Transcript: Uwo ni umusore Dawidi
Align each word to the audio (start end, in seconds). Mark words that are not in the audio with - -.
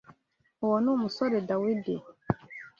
Uwo 0.63 0.77
ni 0.83 0.89
umusore 0.95 1.35
Dawidi 1.49 1.95